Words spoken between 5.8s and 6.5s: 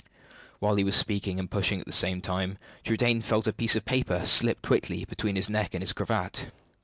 his cravat.